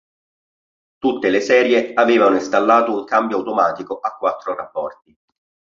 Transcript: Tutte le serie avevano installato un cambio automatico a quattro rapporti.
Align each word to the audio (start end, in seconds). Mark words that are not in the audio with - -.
Tutte 0.97 1.29
le 1.29 1.39
serie 1.41 1.93
avevano 1.93 2.33
installato 2.33 2.91
un 2.97 3.05
cambio 3.05 3.37
automatico 3.37 3.99
a 3.99 4.15
quattro 4.15 4.55
rapporti. 4.55 5.15